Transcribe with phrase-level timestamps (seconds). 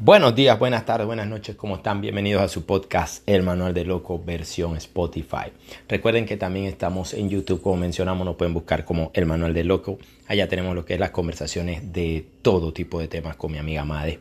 [0.00, 2.00] Buenos días, buenas tardes, buenas noches, ¿cómo están?
[2.00, 5.50] Bienvenidos a su podcast El Manual de Loco versión Spotify.
[5.88, 9.64] Recuerden que también estamos en YouTube, como mencionamos, nos pueden buscar como El Manual de
[9.64, 9.98] Loco.
[10.28, 13.84] Allá tenemos lo que es las conversaciones de todo tipo de temas con mi amiga
[13.84, 14.20] Made.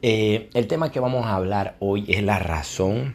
[0.00, 3.14] Eh, el tema que vamos a hablar hoy es la razón,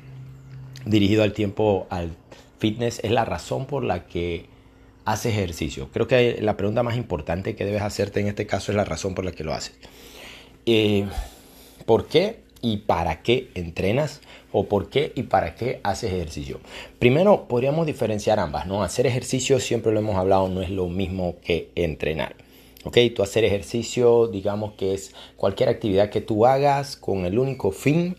[0.86, 2.12] dirigido al tiempo, al
[2.60, 4.46] fitness, es la razón por la que
[5.04, 5.90] haces ejercicio.
[5.92, 9.16] Creo que la pregunta más importante que debes hacerte en este caso es la razón
[9.16, 9.74] por la que lo haces.
[10.68, 11.08] Eh,
[11.88, 14.20] ¿Por qué y para qué entrenas?
[14.52, 16.60] ¿O por qué y para qué haces ejercicio?
[17.00, 18.84] Primero, podríamos diferenciar ambas, ¿no?
[18.84, 22.36] Hacer ejercicio, siempre lo hemos hablado, no es lo mismo que entrenar.
[22.84, 22.98] ¿Ok?
[23.16, 28.18] Tú hacer ejercicio, digamos que es cualquier actividad que tú hagas con el único fin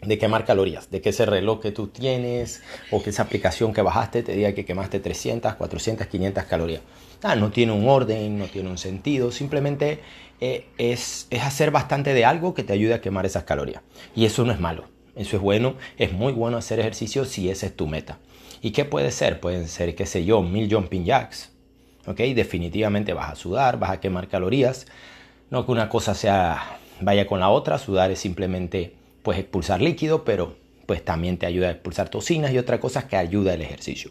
[0.00, 3.82] de quemar calorías, de que ese reloj que tú tienes o que esa aplicación que
[3.82, 6.82] bajaste te diga que quemaste 300, 400, 500 calorías.
[7.26, 10.00] Ah, no tiene un orden, no tiene un sentido, simplemente
[10.42, 13.80] eh, es, es hacer bastante de algo que te ayude a quemar esas calorías.
[14.14, 14.84] Y eso no es malo,
[15.16, 18.18] eso es bueno, es muy bueno hacer ejercicio si esa es tu meta.
[18.60, 19.40] ¿Y qué puede ser?
[19.40, 21.50] Pueden ser, qué sé yo, mil jumping jacks.
[22.06, 22.18] ¿Ok?
[22.18, 24.86] Definitivamente vas a sudar, vas a quemar calorías.
[25.48, 30.24] No que una cosa sea, vaya con la otra, sudar es simplemente pues expulsar líquido,
[30.24, 34.10] pero pues también te ayuda a expulsar toxinas y otras cosas que ayuda el ejercicio.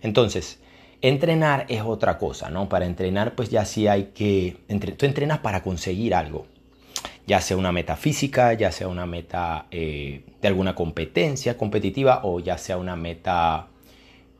[0.00, 0.60] Entonces,
[1.04, 2.70] Entrenar es otra cosa, ¿no?
[2.70, 4.56] Para entrenar, pues ya sí hay que...
[4.96, 6.46] tú entrenas para conseguir algo,
[7.26, 12.40] ya sea una meta física, ya sea una meta eh, de alguna competencia competitiva o
[12.40, 13.66] ya sea una meta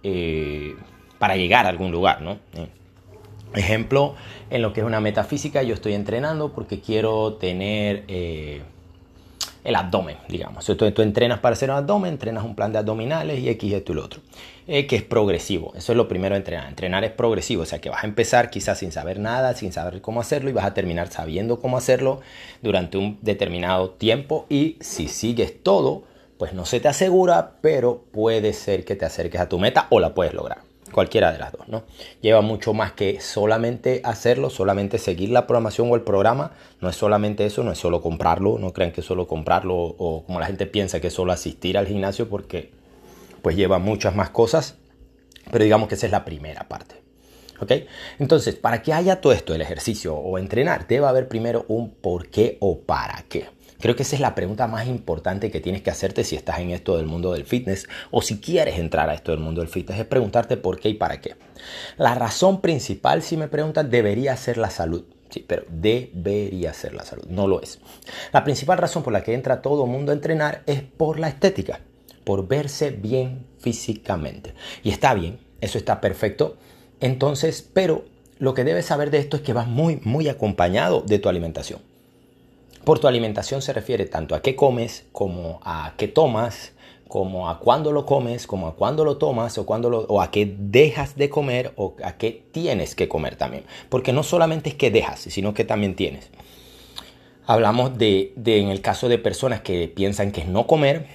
[0.03, 0.75] eh,
[1.19, 2.39] para llegar a algún lugar, ¿no?
[2.55, 2.69] Eh,
[3.55, 4.15] ejemplo,
[4.48, 10.17] en lo que es una meta física, yo estoy entrenando porque quiero tener el abdomen,
[10.31, 10.67] digamos.
[10.67, 13.92] Entonces tú entrenas para hacer un abdomen, entrenas un plan de abdominales y X, esto
[13.92, 14.23] y lo otro.
[14.67, 15.75] Eh, que es progresivo.
[15.77, 16.69] Eso es lo primero de entrenar.
[16.69, 20.01] Entrenar es progresivo, o sea que vas a empezar quizás sin saber nada, sin saber
[20.01, 22.23] cómo hacerlo y vas a terminar sabiendo cómo hacerlo
[22.62, 26.05] durante un determinado tiempo y si sigues todo,
[26.39, 30.01] pues no se te asegura, pero puede ser que te acerques a tu meta o
[30.01, 30.59] la puedes lograr
[30.92, 31.83] cualquiera de las dos, ¿no?
[32.23, 36.97] Lleva mucho más que solamente hacerlo, solamente seguir la programación o el programa, no es
[36.97, 40.67] solamente eso, no es solo comprarlo, no crean que solo comprarlo o como la gente
[40.67, 42.70] piensa que es solo asistir al gimnasio porque
[43.44, 44.77] pues lleva muchas más cosas,
[45.52, 47.02] pero digamos que esa es la primera parte.
[47.60, 47.72] ¿Ok?
[48.18, 52.30] Entonces, para que haya todo esto, el ejercicio o entrenar, debe haber primero un por
[52.30, 53.46] qué o para qué.
[53.80, 56.70] Creo que esa es la pregunta más importante que tienes que hacerte si estás en
[56.70, 60.00] esto del mundo del fitness o si quieres entrar a esto del mundo del fitness,
[60.00, 61.36] es preguntarte por qué y para qué.
[61.98, 65.05] La razón principal, si me preguntas, debería ser la salud.
[65.28, 67.78] Sí, pero debería ser la salud, no lo es.
[68.32, 71.80] La principal razón por la que entra todo mundo a entrenar es por la estética,
[72.24, 74.55] por verse bien físicamente.
[74.83, 76.57] Y está bien, eso está perfecto.
[77.01, 78.05] Entonces, pero
[78.39, 81.80] lo que debes saber de esto es que vas muy, muy acompañado de tu alimentación.
[82.85, 86.73] Por tu alimentación se refiere tanto a qué comes como a qué tomas,
[87.08, 90.30] como a cuándo lo comes, como a cuándo lo tomas o, cuándo lo, o a
[90.30, 93.64] qué dejas de comer o a qué tienes que comer también.
[93.89, 96.30] Porque no solamente es que dejas, sino que también tienes.
[97.46, 101.06] Hablamos de, de en el caso de personas que piensan que es no comer,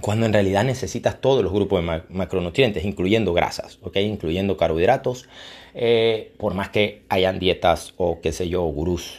[0.00, 3.96] cuando en realidad necesitas todos los grupos de macronutrientes, incluyendo grasas, ¿ok?
[3.96, 5.28] incluyendo carbohidratos,
[5.74, 9.18] eh, por más que hayan dietas o qué sé yo, gurús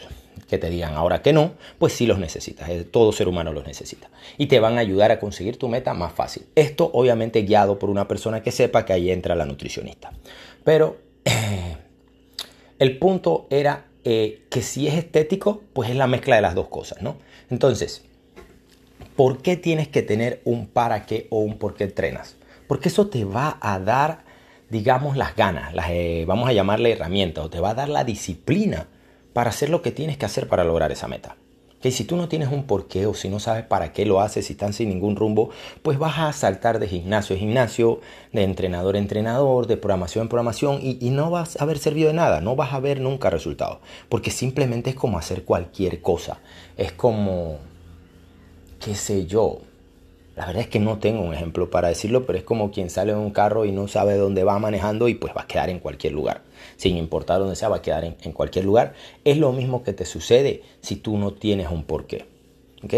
[0.50, 3.66] que te digan ahora que no, pues sí los necesitas, eh, todo ser humano los
[3.66, 4.10] necesita.
[4.38, 6.46] Y te van a ayudar a conseguir tu meta más fácil.
[6.56, 10.12] Esto obviamente guiado por una persona que sepa que ahí entra la nutricionista.
[10.64, 10.98] Pero
[12.80, 16.68] el punto era eh, que si es estético, pues es la mezcla de las dos
[16.68, 17.18] cosas, ¿no?
[17.50, 18.04] Entonces,
[19.16, 22.36] ¿por qué tienes que tener un para qué o un por qué entrenas?
[22.68, 24.24] Porque eso te va a dar,
[24.70, 28.04] digamos, las ganas, las, eh, vamos a llamarle herramientas, o te va a dar la
[28.04, 28.88] disciplina
[29.34, 31.38] para hacer lo que tienes que hacer para lograr esa meta.
[31.82, 34.48] Que si tú no tienes un porqué o si no sabes para qué lo haces,
[34.48, 35.52] si están sin ningún rumbo,
[35.84, 38.00] pues vas a saltar de gimnasio a gimnasio,
[38.34, 42.08] de entrenador a entrenador, de programación en programaón y, y no vas a haber servido
[42.08, 43.80] de nada, no vas a ver nunca resultados.
[44.10, 46.40] Porque simplemente es como hacer cualquier cosa.
[46.76, 47.60] Es como,
[48.86, 49.62] qué sé yo,
[50.36, 53.14] la verdad es que no tengo un ejemplo para decirlo, pero es como quien sale
[53.14, 55.80] en un carro y no sabe dónde va manejando y pues va a quedar en
[55.80, 56.44] cualquier lugar.
[56.78, 58.94] Sin importar dónde sea, va a quedar en, cualquier lugar.
[59.24, 62.26] Es lo mismo que te sucede si tú no tienes un porqué.
[62.84, 62.94] ¿Ok?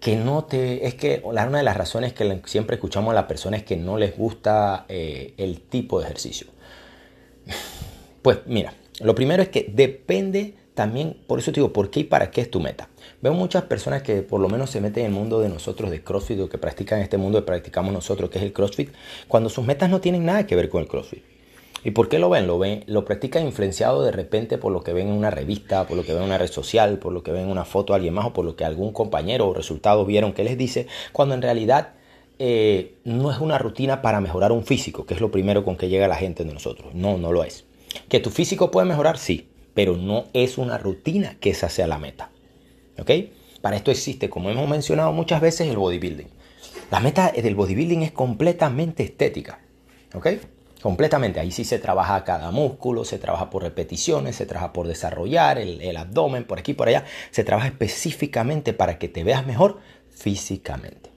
[0.00, 0.86] Que no te...
[0.86, 3.98] Es que una de las razones que siempre escuchamos a las personas es que no
[3.98, 6.46] les gusta eh, el tipo de ejercicio.
[8.22, 12.04] Pues mira, lo primero es que depende también, por eso te digo, ¿por qué y
[12.04, 12.90] para qué es tu meta?
[13.22, 16.02] Veo muchas personas que por lo menos se meten en el mundo de nosotros de
[16.02, 18.90] CrossFit o que practican este mundo que practicamos nosotros, que es el CrossFit,
[19.26, 21.24] cuando sus metas no tienen nada que ver con el CrossFit.
[21.82, 22.46] ¿Y por qué lo ven?
[22.46, 25.96] Lo ven, lo practican influenciado de repente por lo que ven en una revista, por
[25.96, 27.96] lo que ven en una red social, por lo que ven en una foto de
[27.96, 31.34] alguien más o por lo que algún compañero o resultado vieron que les dice, cuando
[31.34, 31.94] en realidad
[32.38, 35.88] eh, no es una rutina para mejorar un físico, que es lo primero con que
[35.88, 36.94] llega la gente de nosotros.
[36.94, 37.64] No, no lo es.
[38.10, 39.16] ¿Que tu físico puede mejorar?
[39.16, 42.30] Sí, pero no es una rutina que esa sea la meta.
[42.98, 43.10] ¿Ok?
[43.60, 46.28] Para esto existe, como hemos mencionado muchas veces, el bodybuilding.
[46.90, 49.60] La meta del bodybuilding es completamente estética.
[50.14, 50.28] ¿Ok?
[50.80, 51.40] Completamente.
[51.40, 55.96] Ahí sí se trabaja cada músculo, se trabaja por repeticiones, se trabaja por desarrollar el,
[55.98, 57.04] abdomen, por aquí, por allá.
[57.30, 59.80] Se trabaja específicamente para que te veas mejor
[60.10, 61.10] físicamente.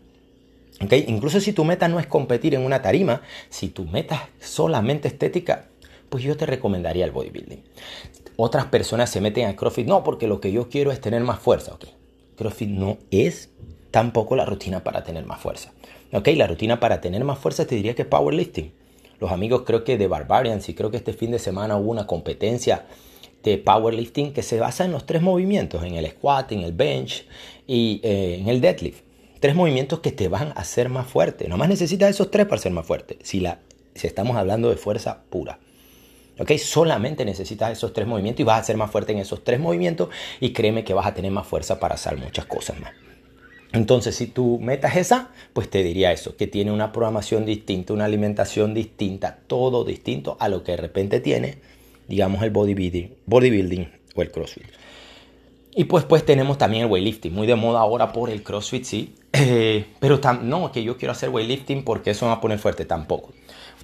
[0.84, 0.92] ¿Ok?
[1.08, 5.08] Incluso si tu meta no es competir en una tarima, si tu meta es solamente
[5.08, 5.70] estética,
[6.10, 7.64] pues yo te recomendaría el bodybuilding.
[8.42, 11.40] Otras personas se meten a CrossFit, no, porque lo que yo quiero es tener más
[11.40, 11.74] fuerza.
[11.74, 11.86] Ok,
[12.38, 13.50] CrossFit no es
[13.92, 15.74] tampoco la rutina para tener más fuerza.
[16.14, 18.72] Ok, la rutina para tener más fuerza te diría que es powerlifting
[19.20, 22.08] los amigos creo que de Barbarians y creo que este fin de semana hubo una
[22.08, 22.86] competencia
[23.44, 27.26] de powerlifting que se basa en los tres movimientos, en el squat, en el bench
[27.68, 29.02] y eh, en el deadlift.
[29.40, 31.48] Tres movimientos que te van a hacer más fuerte.
[31.48, 33.18] Nomás necesitas esos tres para ser más fuerte.
[33.24, 33.60] Si, la,
[33.96, 35.60] si estamos hablando de fuerza pura.
[36.40, 36.52] ¿Ok?
[36.58, 40.10] Solamente necesitas esos tres movimientos y vas a ser más fuerte en esos tres movimientos
[40.40, 42.92] y créeme que vas a tener más fuerza para hacer muchas cosas más.
[43.72, 47.94] Entonces, si tu meta es esa, pues te diría eso, que tiene una programación distinta,
[47.94, 51.60] una alimentación distinta, todo distinto a lo que de repente tiene,
[52.08, 54.66] digamos, el bodybuilding, bodybuilding o el CrossFit.
[55.76, 59.16] Y pues, pues tenemos también el weightlifting, muy de moda ahora por el CrossFit, sí.
[59.34, 62.86] Eh, pero no, que yo quiero hacer weightlifting porque eso me va a poner fuerte,
[62.86, 63.32] tampoco.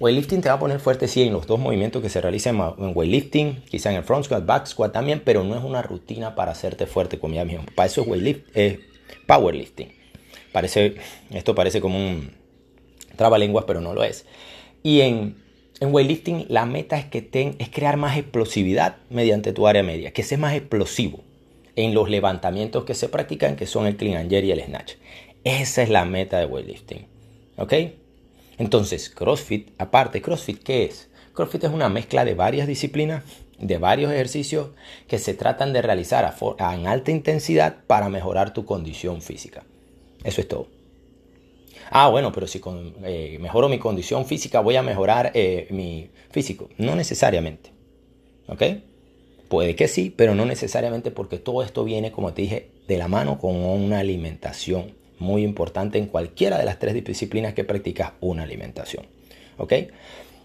[0.00, 2.92] Weightlifting te va a poner fuerte, sí, en los dos movimientos que se realizan en
[2.94, 6.52] weightlifting, quizá en el front squat, back squat también, pero no es una rutina para
[6.52, 7.64] hacerte fuerte, ya mismo.
[7.74, 8.52] Para eso es weightlifting.
[8.54, 8.80] Eh,
[9.26, 9.92] powerlifting.
[10.52, 10.96] Parece,
[11.30, 12.32] esto parece como un
[13.16, 14.26] trabalenguas, pero no lo es.
[14.82, 15.36] Y en,
[15.80, 20.22] en weightlifting la meta es, que ten, crear más explosividad mediante tu área media, que
[20.22, 21.25] seas más explosivo
[21.76, 24.94] en los levantamientos que se practican, que son el clean and jerk y el snatch.
[25.44, 27.06] Esa es la meta de weightlifting.
[27.56, 27.72] ¿Ok?
[28.58, 31.08] Entonces, CrossFit, aparte, CrossFit, ¿qué es?
[31.34, 33.22] CrossFit es una mezcla de varias disciplinas
[33.58, 34.68] de varios ejercicios
[35.08, 39.64] que se tratan de realizar a, en alta intensidad para mejorar tu condición física.
[40.24, 40.68] Eso es todo.
[41.90, 42.60] Ah, bueno, pero si
[43.04, 46.68] eh, mejoro mi condición física, voy a mejorar eh, mi físico.
[46.78, 47.70] No necesariamente.
[48.48, 48.62] ¿Ok?
[49.48, 53.08] Puede que sí, pero no necesariamente porque todo esto viene, como te dije, de la
[53.08, 58.42] mano con una alimentación muy importante en cualquiera de las tres disciplinas que practicas una
[58.42, 59.06] alimentación.
[59.56, 59.72] ¿Ok?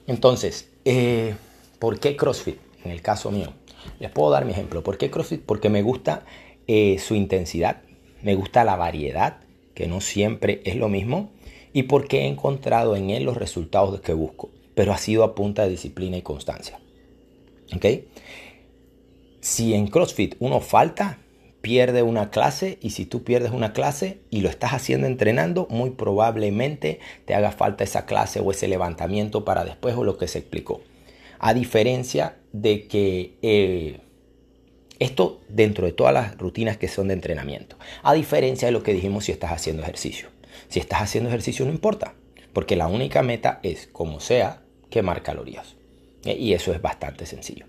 [0.07, 1.35] Entonces, eh,
[1.79, 2.57] ¿por qué CrossFit?
[2.83, 3.53] en el caso mío.
[3.99, 4.83] Les puedo dar mi ejemplo.
[4.83, 5.41] ¿Por qué CrossFit?
[5.41, 6.23] Porque me gusta
[6.67, 7.81] eh, su intensidad,
[8.21, 9.37] me gusta la variedad,
[9.73, 11.31] que no siempre es lo mismo,
[11.73, 15.63] y porque he encontrado en él los resultados que busco, pero ha sido a punta
[15.63, 16.79] de disciplina y constancia.
[17.75, 17.85] ¿Ok?
[19.41, 21.17] Si en CrossFit uno falta,
[21.61, 25.91] pierde una clase y si tú pierdes una clase y lo estás haciendo entrenando, muy
[25.91, 30.39] probablemente te haga falta esa clase o ese levantamiento para después o lo que se
[30.39, 30.81] explicó.
[31.39, 33.99] A diferencia de que eh,
[34.99, 37.77] esto dentro de todas las rutinas que son de entrenamiento.
[38.03, 40.29] A diferencia de lo que dijimos si estás haciendo ejercicio.
[40.67, 42.13] Si estás haciendo ejercicio no importa,
[42.53, 44.61] porque la única meta es, como sea,
[44.91, 45.75] quemar calorías.
[46.25, 47.65] Eh, y eso es bastante sencillo.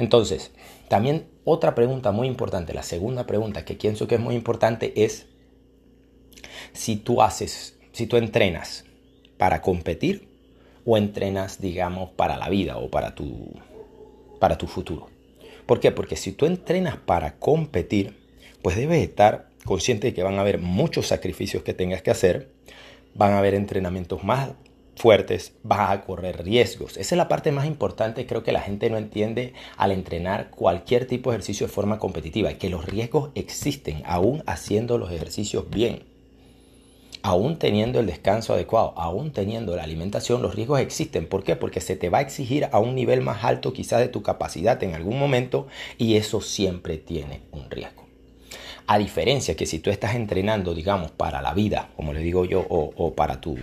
[0.00, 0.50] Entonces,
[0.88, 5.26] también otra pregunta muy importante, la segunda pregunta que pienso que es muy importante es
[6.72, 8.86] si tú haces, si tú entrenas
[9.36, 10.26] para competir
[10.86, 13.52] o entrenas, digamos, para la vida o para tu,
[14.38, 15.10] para tu futuro.
[15.66, 15.92] ¿Por qué?
[15.92, 18.16] Porque si tú entrenas para competir,
[18.62, 22.50] pues debes estar consciente de que van a haber muchos sacrificios que tengas que hacer,
[23.14, 24.52] van a haber entrenamientos más
[25.00, 26.96] fuertes, vas a correr riesgos.
[26.96, 31.06] Esa es la parte más importante, creo que la gente no entiende al entrenar cualquier
[31.06, 36.10] tipo de ejercicio de forma competitiva, que los riesgos existen aún haciendo los ejercicios bien
[37.22, 41.26] aún teniendo el descanso adecuado, aún teniendo la alimentación, los riesgos existen.
[41.26, 41.56] ¿Por qué?
[41.56, 44.82] Porque se te va a exigir a un nivel más alto quizá de tu capacidad
[44.82, 45.66] en algún momento
[45.98, 48.06] y eso siempre tiene un riesgo.
[48.86, 52.66] A diferencia que si tú estás entrenando, digamos, para la vida, como le digo yo,
[52.68, 53.56] o, para tu,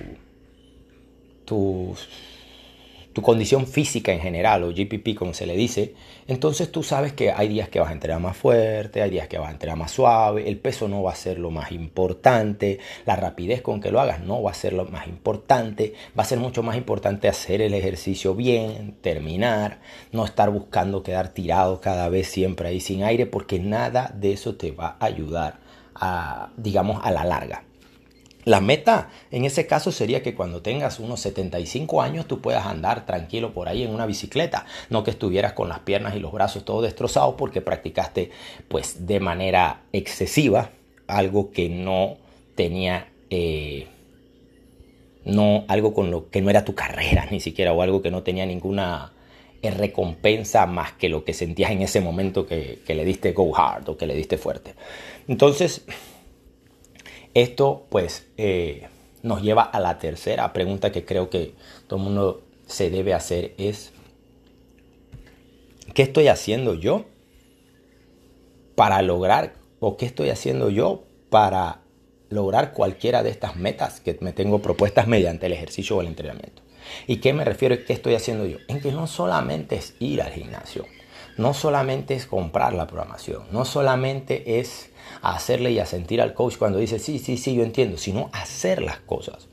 [1.47, 5.95] tu condición física en general, o GPP como se le dice,
[6.27, 9.39] entonces tú sabes que hay días que vas a entrenar más fuerte, hay días que
[9.39, 12.77] vas a entrenar más suave, el peso no va a ser lo más importante,
[13.07, 16.27] la rapidez con que lo hagas no va a ser lo más importante, va a
[16.27, 19.79] ser mucho más importante hacer el ejercicio bien, terminar,
[20.11, 24.57] no estar buscando quedar tirado cada vez siempre ahí sin aire, porque nada de eso
[24.57, 25.59] te va a ayudar
[25.95, 27.66] a, digamos, a la larga.
[28.47, 33.05] La meta en ese caso sería que cuando tengas unos 75 años tú puedas andar
[33.05, 36.63] tranquilo por ahí en una bicicleta, no que estuvieras con las piernas y los brazos
[36.63, 38.31] todos destrozados porque practicaste
[38.69, 40.69] pues de manera excesiva
[41.07, 42.15] algo que no
[42.55, 43.87] tenía eh,
[45.25, 48.23] no algo con lo que no era tu carrera ni siquiera o algo que no
[48.23, 49.11] tenía ninguna
[49.61, 53.53] eh, recompensa más que lo que sentías en ese momento que, que le diste go
[53.53, 54.73] hard o que le diste fuerte.
[55.27, 55.83] Entonces
[57.41, 58.87] esto pues eh,
[59.21, 61.53] nos lleva a la tercera pregunta que creo que
[61.87, 63.91] todo el mundo se debe hacer es,
[65.93, 67.05] ¿qué estoy haciendo yo
[68.75, 71.81] para lograr o qué estoy haciendo yo para
[72.29, 76.63] lograr cualquiera de estas metas que me tengo propuestas mediante el ejercicio o el entrenamiento?
[77.05, 77.75] ¿Y qué me refiero?
[77.85, 78.57] ¿Qué estoy haciendo yo?
[78.67, 80.85] En que no solamente es ir al gimnasio,
[81.37, 84.89] no solamente es comprar la programación, no solamente es
[85.35, 88.81] hacerle y a sentir al coach cuando dice, sí, sí, sí, yo entiendo, sino hacer
[88.81, 89.47] las cosas.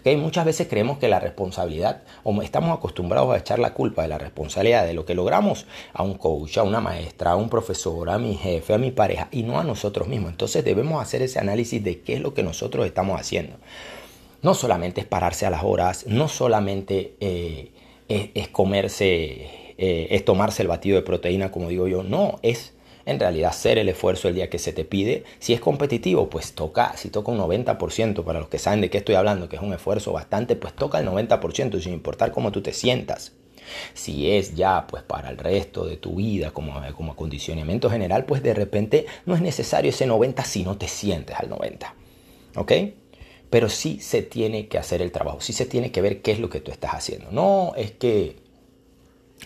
[0.00, 0.16] ¿Okay?
[0.16, 4.18] Muchas veces creemos que la responsabilidad, o estamos acostumbrados a echar la culpa de la
[4.18, 8.18] responsabilidad de lo que logramos a un coach, a una maestra, a un profesor, a
[8.18, 10.30] mi jefe, a mi pareja, y no a nosotros mismos.
[10.30, 13.56] Entonces debemos hacer ese análisis de qué es lo que nosotros estamos haciendo.
[14.40, 17.72] No solamente es pararse a las horas, no solamente eh,
[18.08, 22.72] es, comerse, eh, es tomarse el batido de proteína, como digo yo, no, es
[23.08, 25.24] en realidad hacer el esfuerzo el día que se te pide.
[25.38, 28.98] Si es competitivo, pues toca, si toca un 90%, para los que saben de qué
[28.98, 32.60] estoy hablando, que es un esfuerzo bastante, pues toca el 90% sin importar cómo tú
[32.60, 33.32] te sientas.
[33.94, 38.42] Si es ya pues para el resto de tu vida como, como acondicionamiento general, pues
[38.42, 41.94] de repente no es necesario ese 90 si no te sientes al 90.
[42.56, 42.72] ¿Ok?
[43.48, 46.40] Pero sí se tiene que hacer el trabajo, sí se tiene que ver qué es
[46.40, 47.30] lo que tú estás haciendo.
[47.30, 48.36] No es que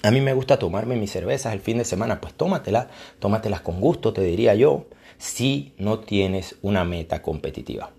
[0.03, 2.87] a mí me gusta tomarme mis cervezas el fin de semana, pues tómatelas,
[3.19, 4.87] tómatelas con gusto, te diría yo,
[5.19, 7.91] si no tienes una meta competitiva.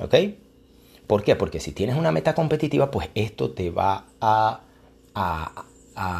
[0.00, 0.14] ¿Ok?
[1.06, 1.36] ¿Por qué?
[1.36, 4.60] Porque si tienes una meta competitiva, pues esto te va a,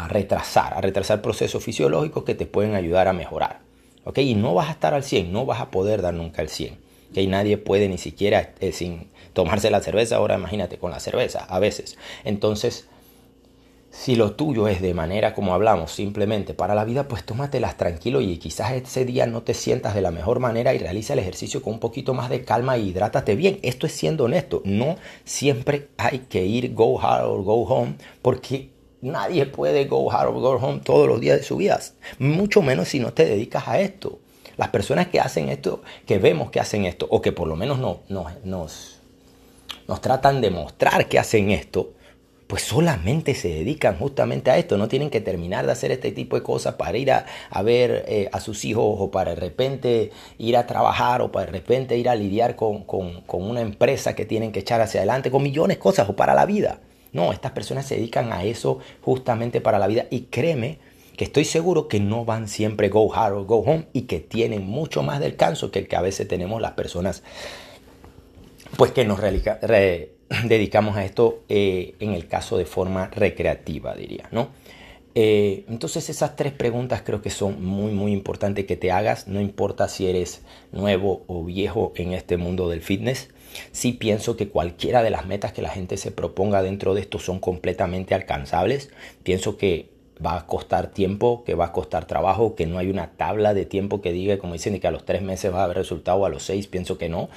[0.08, 3.60] retrasar, a retrasar procesos fisiológicos que te pueden ayudar a mejorar.
[4.04, 4.18] ¿Ok?
[4.18, 6.74] Y no vas a estar al 100, no vas a poder dar nunca el 100.
[7.10, 7.18] ¿Ok?
[7.28, 11.58] Nadie puede ni siquiera eh, sin tomarse la cerveza, ahora imagínate con la cerveza, a
[11.58, 11.96] veces.
[12.24, 12.86] Entonces,
[13.96, 18.20] si lo tuyo es de manera como hablamos, simplemente para la vida, pues tómatelas tranquilo
[18.20, 21.62] y quizás ese día no te sientas de la mejor manera y realiza el ejercicio
[21.62, 23.60] con un poquito más de calma y hidrátate bien.
[23.62, 24.62] Esto es siendo honesto.
[24.64, 28.70] No siempre hay que ir go hard or go home porque
[29.00, 31.80] nadie puede go hard or go home todos los días de su vida.
[32.18, 34.18] Mucho menos si no te dedicas a esto.
[34.56, 37.78] Las personas que hacen esto, que vemos que hacen esto, o que por lo menos
[37.78, 38.98] no, nos,
[39.86, 41.92] nos tratan de mostrar que hacen esto,
[42.46, 46.36] pues solamente se dedican justamente a esto, no tienen que terminar de hacer este tipo
[46.36, 47.24] de cosas para ir a,
[47.62, 51.52] ver eh, a sus hijos o para de repente ir a trabajar o para de
[51.52, 52.84] repente ir a lidiar con,
[53.28, 56.46] una empresa que tienen que echar hacia adelante, con millones de cosas o para la
[56.46, 56.80] vida.
[57.12, 60.78] No, estas personas se dedican a eso justamente para la vida y créeme
[61.16, 64.66] que estoy seguro que no van siempre go hard o go home y que tienen
[64.66, 67.22] mucho más descanso que el que a veces tenemos las personas
[68.76, 69.20] pues que nos
[70.44, 74.48] dedicamos a esto eh, en el caso de forma recreativa, diría, ¿no?
[75.16, 79.40] Eh, entonces esas tres preguntas creo que son muy muy importantes que te hagas, no
[79.40, 83.30] importa si eres nuevo o viejo en este mundo del fitness.
[83.70, 87.20] Sí pienso que cualquiera de las metas que la gente se proponga dentro de esto
[87.20, 88.90] son completamente alcanzables.
[89.22, 89.90] Pienso que
[90.24, 93.64] va a costar tiempo, que va a costar trabajo, que no hay una tabla de
[93.66, 96.28] tiempo que diga, como dicen, que a los tres meses va a haber resultado, a
[96.28, 97.28] los seis pienso que no.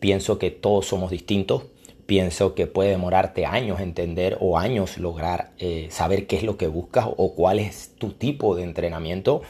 [0.00, 1.64] Pienso que todos somos distintos.
[2.06, 6.66] Pienso que puede demorarte años entender o años lograr eh, saber qué es lo que
[6.66, 9.42] buscas o cuál es tu tipo de entrenamiento.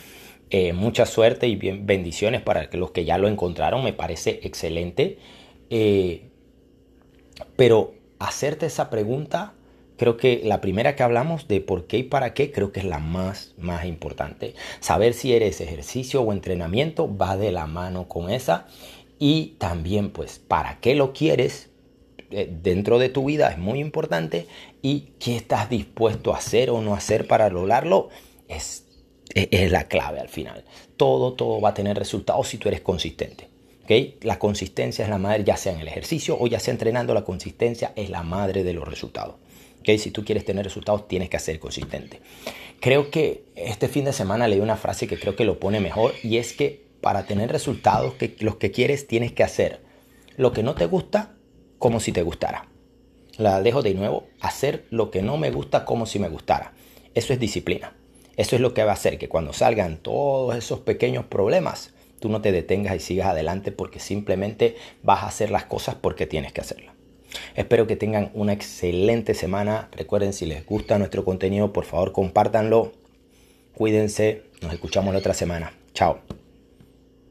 [0.50, 3.82] Eh, mucha suerte y bendiciones para los que ya lo encontraron.
[3.82, 5.18] Me parece excelente.
[5.68, 6.30] Eh,
[7.56, 9.54] pero hacerte esa pregunta,
[9.96, 12.87] creo que la primera que hablamos de por qué y para qué, creo que es
[12.87, 14.54] la más, más importante.
[14.78, 18.68] Saber si eres ejercicio o entrenamiento va de la mano con esa
[19.18, 21.74] y también pues para qué lo quieres
[22.31, 24.47] dentro de tu vida es muy importante
[24.83, 28.09] y qué estás dispuesto a hacer o no hacer para lograrlo
[28.49, 28.85] es,
[29.35, 30.64] es, la clave al final.
[30.97, 33.49] Todo, todo va a tener resultados si tú eres consistente.
[33.85, 34.19] ¿okay?
[34.23, 37.25] La consistencia es la madre, ya sea en el ejercicio o ya sea entrenando, la
[37.25, 39.37] consistencia es la madre de los resultados.
[39.81, 39.99] ¿okay?
[39.99, 42.21] Si tú quieres tener resultados, tienes que ser consistente.
[42.81, 46.14] Creo que este fin de semana leí una frase que creo que lo pone mejor
[46.23, 49.81] y es que para tener resultados que los que quieres tienes que hacer
[50.37, 51.34] lo que no te gusta
[51.78, 52.69] como si te gustara.
[53.37, 56.73] La dejo de nuevo, hacer lo que no me gusta como si me gustara.
[57.14, 57.95] Eso es disciplina.
[58.37, 62.28] Eso es lo que va a hacer que cuando salgan todos esos pequeños problemas, tú
[62.28, 66.52] no te detengas y sigas adelante porque simplemente vas a hacer las cosas porque tienes
[66.52, 66.95] que hacerlas.
[67.54, 69.88] Espero que tengan una excelente semana.
[69.93, 72.93] Recuerden, si les gusta nuestro contenido, por favor compártanlo.
[73.75, 74.43] Cuídense.
[74.62, 75.73] Nos escuchamos la otra semana.
[75.93, 76.34] Chao.